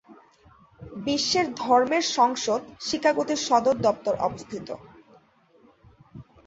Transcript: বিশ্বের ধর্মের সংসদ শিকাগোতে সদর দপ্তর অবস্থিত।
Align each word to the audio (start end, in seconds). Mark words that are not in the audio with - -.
বিশ্বের 1.05 1.47
ধর্মের 1.55 2.05
সংসদ 2.17 2.61
শিকাগোতে 2.79 3.35
সদর 3.47 3.75
দপ্তর 3.77 4.13
অবস্থিত। 4.27 4.67